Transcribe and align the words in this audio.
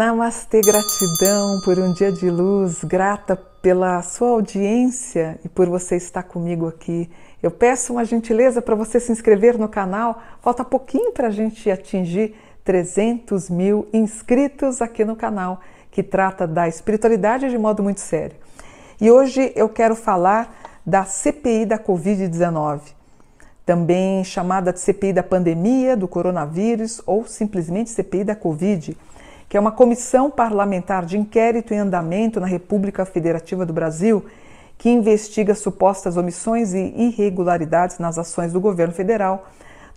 Namastê, 0.00 0.60
gratidão 0.60 1.60
por 1.64 1.78
um 1.78 1.92
dia 1.92 2.10
de 2.10 2.30
luz, 2.30 2.84
grata 2.84 3.36
pela 3.36 4.00
sua 4.02 4.28
audiência 4.28 5.38
e 5.44 5.48
por 5.48 5.68
você 5.68 5.96
estar 5.96 6.22
comigo 6.22 6.66
aqui. 6.66 7.10
Eu 7.42 7.50
peço 7.50 7.92
uma 7.92 8.04
gentileza 8.04 8.62
para 8.62 8.74
você 8.74 8.98
se 9.00 9.12
inscrever 9.12 9.58
no 9.58 9.68
canal, 9.68 10.22
falta 10.40 10.64
pouquinho 10.64 11.12
para 11.12 11.28
a 11.28 11.30
gente 11.30 11.70
atingir 11.70 12.34
300 12.64 13.50
mil 13.50 13.88
inscritos 13.92 14.80
aqui 14.80 15.04
no 15.04 15.16
canal, 15.16 15.60
que 15.90 16.02
trata 16.02 16.46
da 16.46 16.68
espiritualidade 16.68 17.50
de 17.50 17.58
modo 17.58 17.82
muito 17.82 18.00
sério. 18.00 18.36
E 19.00 19.10
hoje 19.10 19.52
eu 19.56 19.68
quero 19.68 19.96
falar 19.96 20.54
da 20.84 21.04
CPI 21.04 21.66
da 21.66 21.78
Covid-19, 21.78 22.80
também 23.64 24.22
chamada 24.24 24.72
de 24.72 24.80
CPI 24.80 25.12
da 25.12 25.22
pandemia, 25.22 25.96
do 25.96 26.06
coronavírus 26.06 27.00
ou 27.06 27.26
simplesmente 27.26 27.90
CPI 27.90 28.24
da 28.24 28.34
Covid 28.34 28.96
que 29.50 29.56
é 29.56 29.60
uma 29.60 29.72
comissão 29.72 30.30
parlamentar 30.30 31.04
de 31.04 31.18
inquérito 31.18 31.74
em 31.74 31.78
andamento 31.78 32.38
na 32.38 32.46
República 32.46 33.04
Federativa 33.04 33.66
do 33.66 33.72
Brasil, 33.72 34.24
que 34.78 34.88
investiga 34.88 35.56
supostas 35.56 36.16
omissões 36.16 36.72
e 36.72 36.78
irregularidades 36.96 37.98
nas 37.98 38.16
ações 38.16 38.52
do 38.52 38.60
governo 38.60 38.94
federal 38.94 39.48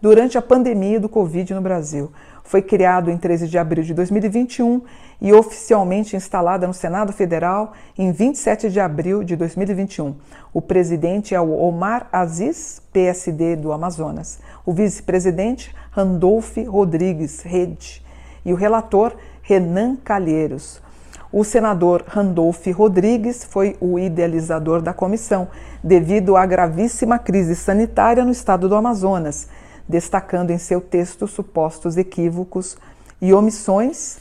durante 0.03 0.37
a 0.37 0.41
pandemia 0.41 0.99
do 0.99 1.07
Covid 1.07 1.53
no 1.53 1.61
Brasil. 1.61 2.11
Foi 2.43 2.61
criado 2.61 3.09
em 3.09 3.17
13 3.17 3.47
de 3.47 3.57
abril 3.57 3.85
de 3.85 3.93
2021 3.93 4.81
e 5.21 5.31
oficialmente 5.31 6.17
instalada 6.17 6.67
no 6.67 6.73
Senado 6.73 7.13
Federal 7.13 7.71
em 7.97 8.11
27 8.11 8.69
de 8.69 8.81
abril 8.81 9.23
de 9.23 9.37
2021. 9.37 10.13
O 10.53 10.61
presidente 10.61 11.33
é 11.33 11.39
o 11.39 11.57
Omar 11.57 12.09
Aziz, 12.11 12.81
PSD 12.91 13.55
do 13.55 13.71
Amazonas. 13.71 14.39
O 14.65 14.73
vice-presidente, 14.73 15.73
Randolph 15.91 16.57
Rodrigues 16.67 17.41
Rede. 17.41 18.03
E 18.43 18.51
o 18.51 18.57
relator, 18.57 19.15
Renan 19.41 19.95
Calheiros. 19.95 20.81
O 21.31 21.45
senador 21.45 22.03
Randolph 22.05 22.67
Rodrigues 22.75 23.45
foi 23.45 23.77
o 23.79 23.97
idealizador 23.97 24.81
da 24.81 24.93
comissão, 24.93 25.47
devido 25.81 26.35
à 26.35 26.45
gravíssima 26.45 27.17
crise 27.17 27.55
sanitária 27.55 28.25
no 28.25 28.31
estado 28.31 28.67
do 28.67 28.75
Amazonas, 28.75 29.47
destacando 29.87 30.51
em 30.51 30.57
seu 30.57 30.79
texto 30.81 31.27
supostos 31.27 31.97
equívocos 31.97 32.77
e 33.21 33.33
omissões 33.33 34.17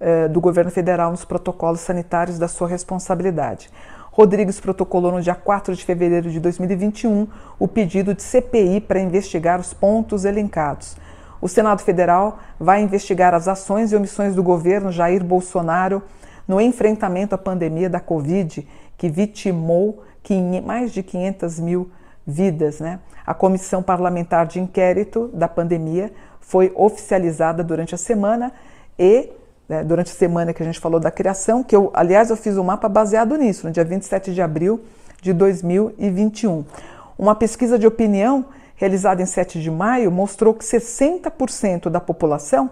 eh, 0.00 0.28
do 0.28 0.40
governo 0.40 0.70
federal 0.70 1.10
nos 1.10 1.24
protocolos 1.24 1.80
sanitários 1.80 2.38
da 2.38 2.48
sua 2.48 2.68
responsabilidade. 2.68 3.70
Rodrigues 4.10 4.60
protocolou 4.60 5.12
no 5.12 5.22
dia 5.22 5.34
4 5.34 5.74
de 5.74 5.84
fevereiro 5.84 6.30
de 6.30 6.38
2021 6.38 7.26
o 7.58 7.66
pedido 7.66 8.14
de 8.14 8.22
CPI 8.22 8.80
para 8.80 9.00
investigar 9.00 9.58
os 9.58 9.72
pontos 9.72 10.24
elencados 10.24 10.96
o 11.42 11.48
Senado 11.48 11.82
Federal 11.82 12.38
vai 12.58 12.80
investigar 12.80 13.34
as 13.34 13.48
ações 13.48 13.90
e 13.90 13.96
omissões 13.96 14.36
do 14.36 14.44
governo 14.44 14.92
Jair 14.92 15.24
Bolsonaro 15.24 16.00
no 16.46 16.60
enfrentamento 16.60 17.34
à 17.34 17.38
pandemia 17.38 17.90
da 17.90 17.98
Covid, 17.98 18.66
que 18.96 19.08
vitimou 19.08 20.04
mais 20.64 20.92
de 20.92 21.02
500 21.02 21.58
mil 21.58 21.90
vidas. 22.26 22.80
Né? 22.80 23.00
A 23.26 23.34
Comissão 23.34 23.82
Parlamentar 23.82 24.46
de 24.46 24.60
Inquérito 24.60 25.28
da 25.32 25.48
Pandemia 25.48 26.12
foi 26.40 26.72
oficializada 26.74 27.62
durante 27.62 27.94
a 27.94 27.98
semana 27.98 28.52
e 28.98 29.30
né, 29.68 29.82
durante 29.82 30.10
a 30.10 30.14
semana 30.14 30.52
que 30.52 30.62
a 30.62 30.66
gente 30.66 30.80
falou 30.80 31.00
da 31.00 31.10
criação, 31.10 31.62
que 31.62 31.74
eu, 31.74 31.90
aliás, 31.94 32.30
eu 32.30 32.36
fiz 32.36 32.58
um 32.58 32.64
mapa 32.64 32.88
baseado 32.88 33.36
nisso, 33.36 33.66
no 33.66 33.72
dia 33.72 33.84
27 33.84 34.34
de 34.34 34.42
abril 34.42 34.80
de 35.20 35.32
2021. 35.32 36.64
Uma 37.16 37.34
pesquisa 37.34 37.78
de 37.78 37.86
opinião 37.86 38.44
realizada 38.82 39.22
em 39.22 39.26
7 39.26 39.62
de 39.62 39.70
maio, 39.70 40.10
mostrou 40.10 40.52
que 40.52 40.64
60% 40.64 41.88
da 41.88 42.00
população 42.00 42.68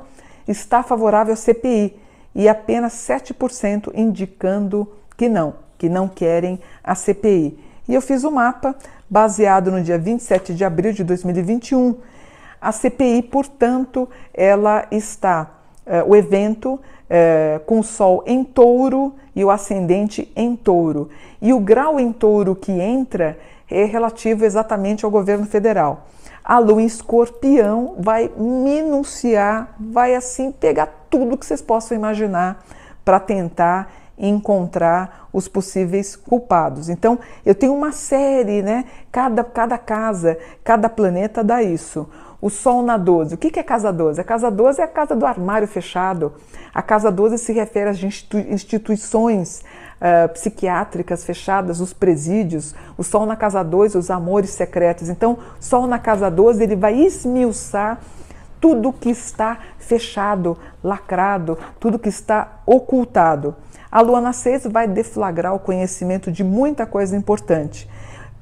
está 0.48 0.82
favorável 0.82 1.32
à 1.32 1.36
CPI 1.36 1.96
e 2.34 2.48
apenas 2.48 2.94
7% 2.94 3.92
indicando 3.94 4.90
que 5.16 5.28
não, 5.28 5.54
que 5.78 5.88
não 5.88 6.08
querem 6.08 6.58
a 6.82 6.96
CPI. 6.96 7.56
E 7.90 7.94
eu 7.94 8.00
fiz 8.00 8.22
o 8.22 8.28
um 8.28 8.30
mapa 8.30 8.76
baseado 9.10 9.72
no 9.72 9.82
dia 9.82 9.98
27 9.98 10.54
de 10.54 10.64
abril 10.64 10.92
de 10.92 11.02
2021. 11.02 11.96
A 12.60 12.70
CPI, 12.70 13.20
portanto, 13.20 14.08
ela 14.32 14.86
está, 14.92 15.50
eh, 15.84 16.00
o 16.06 16.14
evento 16.14 16.78
eh, 17.08 17.60
com 17.66 17.80
o 17.80 17.82
Sol 17.82 18.22
em 18.28 18.44
touro 18.44 19.12
e 19.34 19.44
o 19.44 19.50
ascendente 19.50 20.30
em 20.36 20.54
touro. 20.54 21.10
E 21.42 21.52
o 21.52 21.58
grau 21.58 21.98
em 21.98 22.12
touro 22.12 22.54
que 22.54 22.70
entra 22.70 23.36
é 23.68 23.84
relativo 23.86 24.44
exatamente 24.44 25.04
ao 25.04 25.10
governo 25.10 25.46
federal. 25.46 26.06
A 26.44 26.60
lua 26.60 26.80
em 26.80 26.86
escorpião 26.86 27.96
vai 27.98 28.30
minuciar, 28.36 29.74
vai 29.80 30.14
assim 30.14 30.52
pegar 30.52 31.06
tudo 31.10 31.36
que 31.36 31.44
vocês 31.44 31.60
possam 31.60 31.96
imaginar 31.96 32.64
para 33.04 33.18
tentar 33.18 33.92
encontrar 34.20 35.28
os 35.32 35.48
possíveis 35.48 36.14
culpados. 36.14 36.88
Então, 36.88 37.18
eu 37.44 37.54
tenho 37.54 37.74
uma 37.74 37.90
série, 37.90 38.62
né? 38.62 38.84
Cada, 39.10 39.42
cada 39.42 39.78
casa, 39.78 40.38
cada 40.62 40.88
planeta 40.88 41.42
dá 41.42 41.62
isso. 41.62 42.06
O 42.40 42.48
Sol 42.48 42.82
na 42.82 42.96
12. 42.96 43.34
O 43.34 43.38
que 43.38 43.58
é 43.58 43.62
casa 43.62 43.92
12? 43.92 44.20
A 44.20 44.24
casa 44.24 44.50
12 44.50 44.80
é 44.80 44.84
a 44.84 44.88
casa 44.88 45.14
do 45.14 45.26
armário 45.26 45.68
fechado. 45.68 46.32
A 46.72 46.82
casa 46.82 47.10
12 47.10 47.38
se 47.38 47.52
refere 47.52 47.90
às 47.90 48.02
instituições 48.02 49.62
uh, 50.00 50.28
psiquiátricas 50.32 51.24
fechadas, 51.24 51.80
os 51.80 51.92
presídios. 51.92 52.74
O 52.96 53.02
Sol 53.02 53.26
na 53.26 53.36
casa 53.36 53.62
2, 53.62 53.94
os 53.94 54.10
amores 54.10 54.50
secretos. 54.50 55.08
Então, 55.08 55.38
Sol 55.58 55.86
na 55.86 55.98
casa 55.98 56.30
12, 56.30 56.62
ele 56.62 56.76
vai 56.76 56.94
esmiuçar 56.94 58.00
tudo 58.60 58.92
que 58.92 59.10
está 59.10 59.58
fechado, 59.78 60.58
lacrado, 60.84 61.58
tudo 61.78 61.98
que 61.98 62.08
está 62.08 62.60
ocultado. 62.66 63.56
A 63.90 64.00
lua 64.00 64.20
na 64.20 64.32
6 64.32 64.66
vai 64.66 64.86
deflagrar 64.86 65.54
o 65.54 65.58
conhecimento 65.58 66.30
de 66.30 66.44
muita 66.44 66.86
coisa 66.86 67.16
importante. 67.16 67.88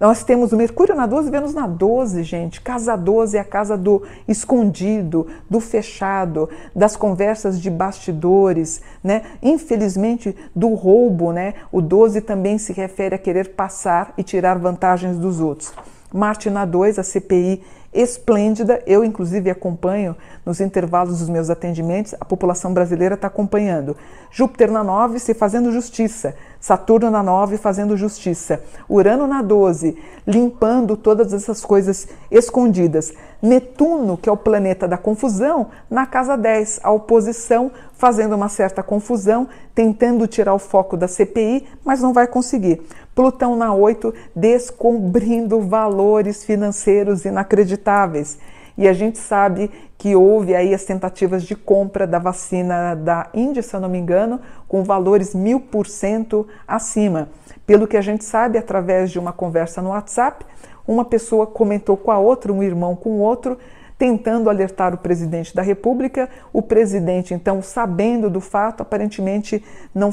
Nós 0.01 0.23
temos 0.23 0.53
o 0.53 0.57
Mercúrio 0.57 0.95
na 0.95 1.07
12 1.07 1.27
e 1.27 1.31
Vênus 1.31 1.55
na 1.55 1.67
12, 1.67 2.23
gente. 2.23 2.61
Casa 2.61 2.97
12 2.97 3.37
é 3.37 3.41
a 3.41 3.45
casa 3.45 3.77
do 3.77 4.03
escondido, 4.29 5.27
do 5.51 5.59
fechado, 5.59 6.49
das 6.75 6.95
conversas 6.95 7.61
de 7.61 7.69
bastidores, 7.69 8.81
né? 9.03 9.23
Infelizmente, 9.43 10.37
do 10.55 10.73
roubo, 10.75 11.33
né? 11.33 11.55
O 11.73 11.83
12 11.83 12.21
também 12.21 12.59
se 12.59 12.73
refere 12.73 13.17
a 13.17 13.19
querer 13.19 13.55
passar 13.55 14.15
e 14.17 14.23
tirar 14.23 14.57
vantagens 14.57 15.17
dos 15.17 15.41
outros. 15.41 15.73
Marte 16.15 16.49
na 16.49 16.65
2, 16.65 17.01
a 17.01 17.03
CPI 17.03 17.61
esplêndida. 17.93 18.83
Eu, 18.87 19.05
inclusive, 19.05 19.51
acompanho 19.51 20.17
nos 20.45 20.61
intervalos 20.61 21.19
dos 21.19 21.29
meus 21.29 21.51
atendimentos, 21.51 22.15
a 22.21 22.25
população 22.25 22.73
brasileira 22.73 23.15
está 23.15 23.27
acompanhando. 23.27 23.97
Júpiter 24.31 24.71
na 24.71 24.85
9, 24.85 25.19
se 25.19 25.35
fazendo 25.35 25.73
justiça. 25.73 26.35
Saturno 26.61 27.11
na 27.11 27.23
9, 27.23 27.57
fazendo 27.57 27.97
justiça. 27.97 28.63
Urano 28.89 29.27
na 29.27 29.43
12, 29.43 29.97
limpando 30.27 30.97
todas 30.97 31.33
essas 31.33 31.65
coisas 31.65 32.09
escondidas. 32.31 33.13
Netuno, 33.41 34.17
que 34.17 34.29
é 34.29 34.33
o 34.33 34.37
planeta 34.37 34.89
da 34.89 34.99
confusão, 34.99 35.69
na 35.89 36.05
casa 36.05 36.37
10, 36.37 36.81
a 36.83 36.91
oposição 36.91 37.71
fazendo 37.95 38.35
uma 38.35 38.49
certa 38.49 38.83
confusão, 38.83 39.49
tentando 39.75 40.27
tirar 40.27 40.55
o 40.55 40.59
foco 40.59 40.97
da 40.97 41.07
CPI, 41.07 41.67
mas 41.85 42.01
não 42.03 42.13
vai 42.13 42.27
conseguir. 42.27 42.83
Plutão 43.15 43.57
na 43.57 43.73
8, 43.73 44.13
descobrindo 44.35 45.61
valores 45.61 46.45
financeiros 46.45 47.25
inacreditáveis. 47.25 48.39
E 48.79 48.87
a 48.87 48.93
gente 48.93 49.19
sabe 49.19 49.73
que 49.99 50.15
houve 50.15 50.55
aí 50.55 50.73
as 50.73 50.85
tentativas 50.85 51.43
de 51.43 51.57
compra 51.57 52.07
da 52.07 52.21
vacina 52.21 52.95
da 52.95 53.29
Índia, 53.35 53.61
se 53.61 53.75
eu 53.75 53.81
não 53.81 53.89
me 53.89 53.99
engano, 53.99 54.41
com 54.69 54.85
valores 54.85 55.35
mil 55.35 55.59
por 55.59 55.89
cento 55.89 56.47
acima. 56.67 57.29
Pelo 57.67 57.89
que 57.89 57.97
a 57.97 58.01
gente 58.01 58.25
sabe, 58.25 58.57
através 58.57 59.11
de 59.11 59.19
uma 59.19 59.33
conversa 59.33 59.83
no 59.83 59.91
WhatsApp, 59.91 60.47
uma 60.87 61.05
pessoa 61.05 61.45
comentou 61.45 61.97
com 61.97 62.13
a 62.13 62.19
outra, 62.19 62.53
um 62.53 62.63
irmão 62.63 62.95
com 62.95 63.11
o 63.11 63.19
outro, 63.19 63.59
tentando 63.99 64.49
alertar 64.49 64.95
o 64.95 64.99
presidente 64.99 65.55
da 65.55 65.61
República. 65.61 66.31
O 66.53 66.63
presidente, 66.63 67.35
então, 67.35 67.61
sabendo 67.61 68.31
do 68.31 68.41
fato, 68.41 68.83
aparentemente 68.83 69.63
não, 69.93 70.11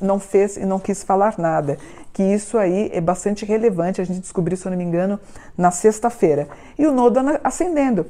não 0.00 0.18
fez 0.18 0.56
e 0.56 0.66
não 0.66 0.80
quis 0.80 1.04
falar 1.04 1.38
nada. 1.38 1.78
Que 2.12 2.22
isso 2.22 2.58
aí 2.58 2.90
é 2.92 3.00
bastante 3.00 3.44
relevante, 3.44 4.00
a 4.00 4.04
gente 4.04 4.20
descobriu, 4.20 4.56
se 4.56 4.66
eu 4.66 4.70
não 4.70 4.76
me 4.76 4.84
engano, 4.84 5.20
na 5.56 5.70
sexta-feira. 5.70 6.48
E 6.76 6.86
o 6.86 6.92
nodo 6.92 7.20
ascendendo. 7.44 8.06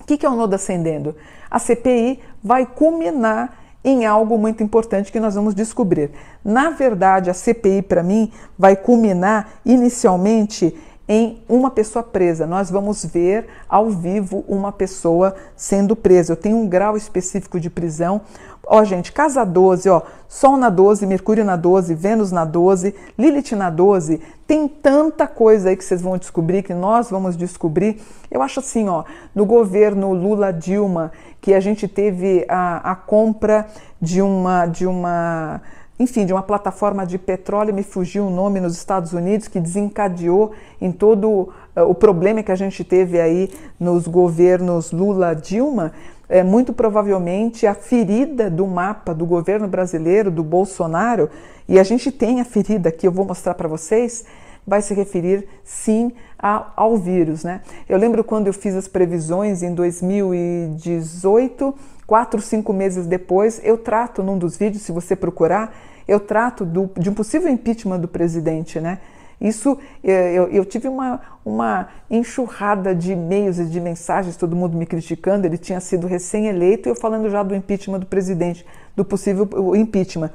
O 0.00 0.04
que 0.04 0.24
é 0.24 0.28
o 0.28 0.36
nodo 0.36 0.54
ascendendo? 0.54 1.16
A 1.50 1.58
CPI 1.58 2.20
vai 2.42 2.64
culminar 2.64 3.58
em 3.84 4.06
algo 4.06 4.38
muito 4.38 4.62
importante 4.62 5.10
que 5.10 5.18
nós 5.18 5.34
vamos 5.34 5.54
descobrir. 5.54 6.10
Na 6.44 6.70
verdade, 6.70 7.30
a 7.30 7.34
CPI, 7.34 7.82
para 7.82 8.02
mim, 8.02 8.30
vai 8.56 8.76
culminar 8.76 9.54
inicialmente 9.64 10.76
em 11.12 11.42
uma 11.46 11.70
pessoa 11.70 12.02
presa. 12.02 12.46
Nós 12.46 12.70
vamos 12.70 13.04
ver 13.04 13.46
ao 13.68 13.90
vivo 13.90 14.46
uma 14.48 14.72
pessoa 14.72 15.34
sendo 15.54 15.94
presa. 15.94 16.32
Eu 16.32 16.36
tenho 16.38 16.56
um 16.56 16.66
grau 16.66 16.96
específico 16.96 17.60
de 17.60 17.68
prisão. 17.68 18.22
Ó, 18.64 18.82
gente, 18.82 19.12
casa 19.12 19.44
12, 19.44 19.90
ó, 19.90 20.00
Sol 20.26 20.56
na 20.56 20.70
12, 20.70 21.04
Mercúrio 21.04 21.44
na 21.44 21.54
12, 21.54 21.94
Vênus 21.94 22.32
na 22.32 22.46
12, 22.46 22.94
Lilith 23.18 23.54
na 23.54 23.68
12. 23.68 24.22
Tem 24.46 24.66
tanta 24.66 25.26
coisa 25.26 25.68
aí 25.68 25.76
que 25.76 25.84
vocês 25.84 26.00
vão 26.00 26.16
descobrir, 26.16 26.62
que 26.62 26.72
nós 26.72 27.10
vamos 27.10 27.36
descobrir. 27.36 28.00
Eu 28.30 28.40
acho 28.40 28.60
assim, 28.60 28.88
ó, 28.88 29.04
no 29.34 29.44
governo 29.44 30.14
Lula-Dilma, 30.14 31.12
que 31.42 31.52
a 31.52 31.60
gente 31.60 31.86
teve 31.86 32.46
a, 32.48 32.92
a 32.92 32.96
compra 32.96 33.66
de 34.00 34.22
uma. 34.22 34.64
De 34.64 34.86
uma 34.86 35.60
enfim, 36.02 36.26
de 36.26 36.32
uma 36.32 36.42
plataforma 36.42 37.06
de 37.06 37.18
petróleo, 37.18 37.72
me 37.72 37.82
fugiu 37.82 38.26
o 38.26 38.30
nome 38.30 38.60
nos 38.60 38.76
Estados 38.76 39.12
Unidos, 39.12 39.48
que 39.48 39.60
desencadeou 39.60 40.52
em 40.80 40.90
todo 40.90 41.52
uh, 41.76 41.82
o 41.88 41.94
problema 41.94 42.42
que 42.42 42.52
a 42.52 42.56
gente 42.56 42.82
teve 42.82 43.20
aí 43.20 43.50
nos 43.78 44.06
governos 44.06 44.90
Lula-Dilma, 44.90 45.92
é, 46.28 46.42
muito 46.42 46.72
provavelmente 46.72 47.66
a 47.66 47.74
ferida 47.74 48.50
do 48.50 48.66
mapa 48.66 49.14
do 49.14 49.26
governo 49.26 49.68
brasileiro, 49.68 50.30
do 50.30 50.42
Bolsonaro, 50.42 51.30
e 51.68 51.78
a 51.78 51.84
gente 51.84 52.10
tem 52.10 52.40
a 52.40 52.44
ferida 52.44 52.90
que 52.90 53.06
eu 53.06 53.12
vou 53.12 53.24
mostrar 53.24 53.54
para 53.54 53.68
vocês, 53.68 54.24
vai 54.66 54.80
se 54.80 54.94
referir 54.94 55.46
sim 55.62 56.12
a, 56.38 56.72
ao 56.74 56.96
vírus. 56.96 57.44
Né? 57.44 57.60
Eu 57.88 57.98
lembro 57.98 58.24
quando 58.24 58.46
eu 58.46 58.52
fiz 58.52 58.74
as 58.74 58.88
previsões 58.88 59.62
em 59.62 59.74
2018, 59.74 61.74
quatro, 62.06 62.40
cinco 62.40 62.72
meses 62.72 63.06
depois, 63.06 63.60
eu 63.62 63.78
trato 63.78 64.22
num 64.22 64.38
dos 64.38 64.56
vídeos, 64.56 64.82
se 64.82 64.92
você 64.92 65.14
procurar, 65.14 65.74
eu 66.06 66.20
trato 66.20 66.64
do, 66.64 66.90
de 66.98 67.10
um 67.10 67.14
possível 67.14 67.50
impeachment 67.50 68.00
do 68.00 68.08
presidente, 68.08 68.80
né? 68.80 68.98
Isso, 69.42 69.76
é, 70.04 70.32
eu, 70.32 70.46
eu, 70.50 70.64
tive 70.64 70.86
uma, 70.86 71.20
uma 71.44 71.88
enxurrada 72.08 72.94
de 72.94 73.10
e-mails 73.10 73.58
e 73.58 73.64
de 73.64 73.80
mensagens, 73.80 74.36
todo 74.36 74.54
mundo 74.54 74.76
me 74.76 74.86
criticando. 74.86 75.44
Ele 75.44 75.58
tinha 75.58 75.80
sido 75.80 76.06
recém-eleito 76.06 76.88
e 76.88 76.90
eu 76.90 76.94
falando 76.94 77.28
já 77.28 77.42
do 77.42 77.52
impeachment 77.52 77.98
do 77.98 78.06
presidente, 78.06 78.64
do 78.94 79.04
possível 79.04 79.48
impeachment. 79.74 80.30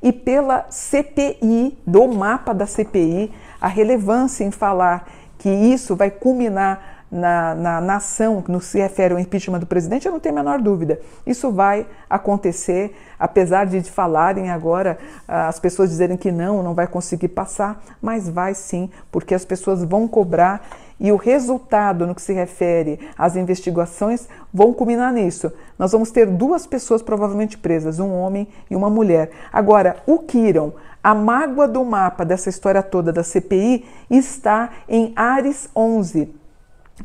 E 0.00 0.12
pela 0.12 0.66
CPI, 0.70 1.76
do 1.84 2.06
mapa 2.06 2.52
da 2.52 2.64
CPI, 2.64 3.32
a 3.60 3.66
relevância 3.66 4.44
em 4.44 4.52
falar 4.52 5.08
que 5.38 5.48
isso 5.48 5.96
vai 5.96 6.10
culminar 6.10 6.91
na, 7.12 7.54
na 7.54 7.78
nação, 7.78 8.40
que 8.40 8.60
se 8.60 8.78
refere 8.78 9.12
ao 9.12 9.20
impeachment 9.20 9.58
do 9.58 9.66
presidente, 9.66 10.06
eu 10.06 10.12
não 10.12 10.18
tenho 10.18 10.34
a 10.34 10.42
menor 10.42 10.58
dúvida. 10.58 10.98
Isso 11.26 11.52
vai 11.52 11.86
acontecer, 12.08 12.96
apesar 13.18 13.66
de 13.66 13.82
falarem 13.82 14.50
agora, 14.50 14.98
ah, 15.28 15.48
as 15.48 15.60
pessoas 15.60 15.90
dizerem 15.90 16.16
que 16.16 16.32
não, 16.32 16.62
não 16.62 16.72
vai 16.72 16.86
conseguir 16.86 17.28
passar, 17.28 17.84
mas 18.00 18.30
vai 18.30 18.54
sim, 18.54 18.88
porque 19.10 19.34
as 19.34 19.44
pessoas 19.44 19.84
vão 19.84 20.08
cobrar 20.08 20.66
e 20.98 21.12
o 21.12 21.16
resultado 21.16 22.06
no 22.06 22.14
que 22.14 22.22
se 22.22 22.32
refere 22.32 22.98
às 23.18 23.36
investigações 23.36 24.26
vão 24.54 24.72
culminar 24.72 25.12
nisso. 25.12 25.52
Nós 25.78 25.92
vamos 25.92 26.10
ter 26.10 26.26
duas 26.26 26.66
pessoas 26.66 27.02
provavelmente 27.02 27.58
presas, 27.58 27.98
um 27.98 28.14
homem 28.14 28.48
e 28.70 28.76
uma 28.76 28.88
mulher. 28.88 29.30
Agora, 29.52 29.96
o 30.06 30.20
Kiron, 30.20 30.72
a 31.02 31.14
mágoa 31.14 31.68
do 31.68 31.84
mapa 31.84 32.24
dessa 32.24 32.48
história 32.48 32.82
toda 32.82 33.12
da 33.12 33.24
CPI 33.24 33.84
está 34.08 34.70
em 34.88 35.12
Ares 35.14 35.68
11. 35.76 36.41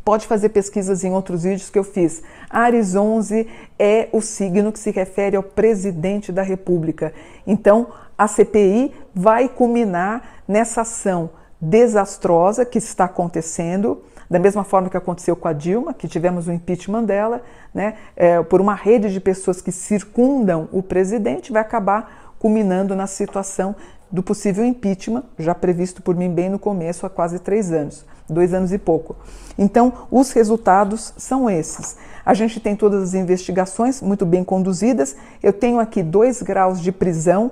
Pode 0.04 0.28
fazer 0.28 0.50
pesquisas 0.50 1.04
em 1.04 1.12
outros 1.12 1.44
vídeos 1.44 1.70
que 1.70 1.80
eu 1.80 1.84
fiz. 1.84 2.22
Ares 2.50 2.96
11 2.96 3.48
é 3.80 4.10
o 4.12 4.22
signo 4.22 4.72
que 4.72 4.80
se 4.80 4.92
refere 4.92 5.36
ao 5.36 5.44
presidente 5.44 6.32
da 6.32 6.42
República. 6.42 7.14
Então, 7.46 7.88
a 8.18 8.28
CPI 8.28 8.94
vai 9.14 9.48
culminar 9.48 10.42
nessa 10.48 10.82
ação 10.82 11.30
desastrosa 11.60 12.66
que 12.66 12.78
está 12.78 13.06
acontecendo, 13.06 14.04
da 14.30 14.40
mesma 14.40 14.64
forma 14.64 14.90
que 14.90 14.98
aconteceu 14.98 15.36
com 15.36 15.48
a 15.48 15.54
Dilma, 15.54 15.94
que 15.94 16.08
tivemos 16.08 16.48
o 16.48 16.52
impeachment 16.52 17.04
dela, 17.04 17.42
né, 17.74 17.96
é, 18.16 18.42
por 18.44 18.60
uma 18.60 18.76
rede 18.76 19.12
de 19.12 19.20
pessoas 19.20 19.62
que 19.62 19.72
circundam 19.72 20.68
o 20.72 20.84
presidente, 20.84 21.52
vai 21.52 21.62
acabar 21.62 22.34
culminando 22.38 22.96
na 22.96 23.08
situação 23.08 23.76
do 24.12 24.24
possível 24.24 24.64
impeachment, 24.64 25.24
já 25.38 25.54
previsto 25.54 26.02
por 26.02 26.16
mim 26.16 26.30
bem 26.30 26.50
no 26.50 26.60
começo, 26.60 27.06
há 27.06 27.10
quase 27.10 27.40
três 27.40 27.72
anos, 27.72 28.06
dois 28.30 28.54
anos 28.54 28.72
e 28.72 28.78
pouco. 28.78 29.16
Então, 29.58 29.92
os 30.10 30.32
resultados 30.32 31.14
são 31.18 31.50
esses. 31.50 31.98
A 32.26 32.34
gente 32.34 32.60
tem 32.60 32.76
todas 32.76 33.04
as 33.04 33.14
investigações 33.14 34.02
muito 34.02 34.26
bem 34.26 34.44
conduzidas. 34.44 35.16
Eu 35.42 35.52
tenho 35.52 35.80
aqui 35.80 36.04
dois 36.04 36.42
graus 36.42 36.82
de 36.82 36.92
prisão, 36.92 37.52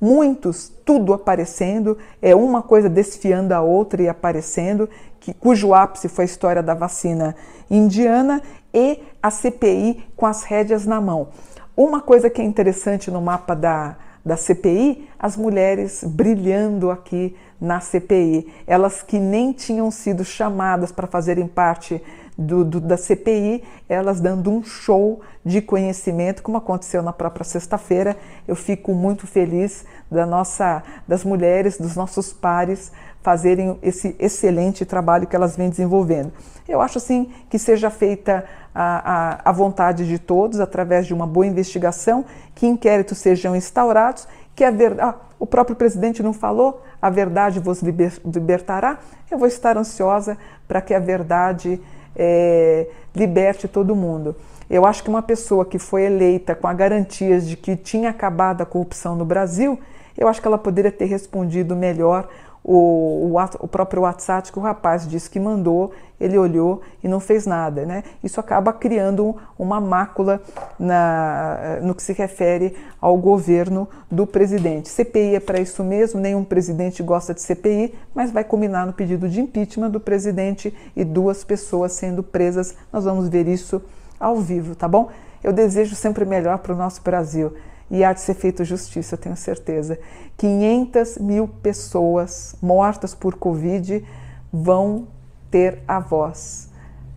muitos, 0.00 0.70
tudo 0.84 1.12
aparecendo, 1.12 1.96
é 2.20 2.34
uma 2.34 2.62
coisa 2.62 2.88
desfiando 2.88 3.52
a 3.52 3.60
outra 3.60 4.02
e 4.02 4.08
aparecendo, 4.08 4.88
que, 5.18 5.32
cujo 5.32 5.74
ápice 5.74 6.08
foi 6.08 6.24
a 6.24 6.26
história 6.26 6.62
da 6.62 6.74
vacina 6.74 7.34
indiana 7.70 8.42
e 8.72 9.00
a 9.22 9.30
CPI 9.30 10.04
com 10.14 10.26
as 10.26 10.42
rédeas 10.42 10.86
na 10.86 11.00
mão. 11.00 11.28
Uma 11.76 12.00
coisa 12.00 12.30
que 12.30 12.40
é 12.40 12.44
interessante 12.44 13.10
no 13.10 13.20
mapa 13.20 13.54
da 13.54 13.96
da 14.26 14.36
CPI, 14.36 15.08
as 15.16 15.36
mulheres 15.36 16.02
brilhando 16.02 16.90
aqui 16.90 17.36
na 17.60 17.80
CPI. 17.80 18.52
Elas 18.66 19.02
que 19.02 19.18
nem 19.18 19.52
tinham 19.52 19.90
sido 19.90 20.24
chamadas 20.24 20.92
para 20.92 21.06
fazerem 21.06 21.46
parte 21.46 22.02
do, 22.36 22.64
do, 22.64 22.80
da 22.80 22.96
CPI, 22.96 23.64
elas 23.88 24.20
dando 24.20 24.50
um 24.50 24.62
show 24.62 25.20
de 25.44 25.62
conhecimento, 25.62 26.42
como 26.42 26.58
aconteceu 26.58 27.02
na 27.02 27.12
própria 27.12 27.44
sexta-feira. 27.44 28.16
Eu 28.46 28.54
fico 28.54 28.92
muito 28.92 29.26
feliz 29.26 29.84
da 30.10 30.26
nossa, 30.26 30.82
das 31.08 31.24
mulheres, 31.24 31.78
dos 31.78 31.96
nossos 31.96 32.32
pares 32.32 32.92
fazerem 33.22 33.76
esse 33.82 34.14
excelente 34.20 34.84
trabalho 34.84 35.26
que 35.26 35.34
elas 35.34 35.56
vêm 35.56 35.68
desenvolvendo. 35.68 36.32
Eu 36.68 36.80
acho 36.80 36.98
assim 36.98 37.32
que 37.50 37.58
seja 37.58 37.90
feita 37.90 38.44
a, 38.72 39.40
a, 39.42 39.50
a 39.50 39.52
vontade 39.52 40.06
de 40.06 40.18
todos 40.18 40.60
através 40.60 41.06
de 41.06 41.14
uma 41.14 41.26
boa 41.26 41.46
investigação, 41.46 42.24
que 42.54 42.66
inquéritos 42.66 43.18
sejam 43.18 43.56
instaurados, 43.56 44.28
que 44.56 44.64
a 44.64 44.70
verdade. 44.70 45.08
Ah, 45.08 45.14
o 45.38 45.46
próprio 45.46 45.76
presidente 45.76 46.22
não 46.22 46.32
falou, 46.32 46.82
a 47.00 47.10
verdade 47.10 47.60
vos 47.60 47.82
liber, 47.82 48.18
libertará. 48.24 48.98
Eu 49.30 49.36
vou 49.36 49.46
estar 49.46 49.76
ansiosa 49.76 50.38
para 50.66 50.80
que 50.80 50.94
a 50.94 50.98
verdade 50.98 51.78
é, 52.16 52.88
liberte 53.14 53.68
todo 53.68 53.94
mundo. 53.94 54.34
Eu 54.68 54.86
acho 54.86 55.04
que 55.04 55.10
uma 55.10 55.22
pessoa 55.22 55.64
que 55.64 55.78
foi 55.78 56.04
eleita 56.04 56.54
com 56.54 56.66
a 56.66 56.72
garantia 56.72 57.38
de 57.38 57.54
que 57.54 57.76
tinha 57.76 58.08
acabado 58.08 58.62
a 58.62 58.66
corrupção 58.66 59.14
no 59.14 59.26
Brasil, 59.26 59.78
eu 60.16 60.26
acho 60.26 60.40
que 60.40 60.48
ela 60.48 60.58
poderia 60.58 60.90
ter 60.90 61.04
respondido 61.04 61.76
melhor 61.76 62.26
o, 62.68 63.30
o, 63.32 63.44
o, 63.60 63.68
próprio 63.68 64.02
WhatsApp 64.02 64.50
que 64.50 64.58
o 64.58 64.62
rapaz 64.62 65.06
disse 65.06 65.30
que 65.30 65.38
mandou, 65.38 65.92
ele 66.18 66.36
olhou 66.36 66.82
e 67.02 67.06
não 67.06 67.20
fez 67.20 67.46
nada. 67.46 67.86
Né? 67.86 68.02
Isso 68.24 68.40
acaba 68.40 68.72
criando 68.72 69.36
uma 69.56 69.80
mácula 69.80 70.42
na, 70.76 71.78
no 71.80 71.94
que 71.94 72.02
se 72.02 72.12
refere 72.12 72.74
ao 73.00 73.16
governo 73.16 73.88
do 74.10 74.26
presidente. 74.26 74.88
CPI 74.88 75.36
é 75.36 75.40
para 75.40 75.60
isso 75.60 75.84
mesmo, 75.84 76.18
nenhum 76.18 76.42
presidente 76.42 77.04
gosta 77.04 77.32
de 77.32 77.40
CPI, 77.40 77.94
mas 78.12 78.32
vai 78.32 78.42
combinar 78.42 78.84
no 78.84 78.92
pedido 78.92 79.28
de 79.28 79.40
impeachment 79.40 79.90
do 79.90 80.00
presidente 80.00 80.74
e 80.96 81.04
duas 81.04 81.44
pessoas 81.44 81.92
sendo 81.92 82.20
presas. 82.20 82.74
Nós 82.92 83.04
vamos 83.04 83.28
ver 83.28 83.46
isso 83.46 83.80
ao 84.18 84.38
vivo, 84.38 84.74
tá 84.74 84.88
bom? 84.88 85.08
Eu 85.44 85.52
desejo 85.52 85.94
sempre 85.94 86.24
melhor 86.24 86.58
para 86.58 86.72
o 86.72 86.76
nosso 86.76 87.00
Brasil 87.00 87.52
e 87.90 88.04
há 88.04 88.12
de 88.12 88.20
ser 88.20 88.34
feita 88.34 88.64
justiça, 88.64 89.16
tenho 89.16 89.36
certeza. 89.36 89.98
500 90.36 91.18
mil 91.18 91.48
pessoas 91.48 92.56
mortas 92.60 93.14
por 93.14 93.36
Covid 93.36 94.04
vão 94.52 95.08
ter 95.50 95.82
a 95.86 96.00
voz. 96.00 96.68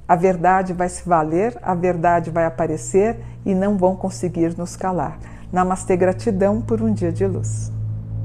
A 0.08 0.16
verdade 0.16 0.74
vai 0.74 0.90
se 0.90 1.08
valer, 1.08 1.58
a 1.62 1.76
verdade 1.76 2.32
vai 2.32 2.46
aparecer 2.46 3.20
e 3.46 3.54
não 3.54 3.78
vão 3.78 3.96
conseguir 3.96 4.58
nos 4.58 4.76
calar. 4.76 5.20
Namastê, 5.52 5.96
gratidão 5.96 6.62
por 6.62 6.82
um 6.82 6.92
dia 6.92 7.12
de 7.12 7.26
luz. 7.26 7.79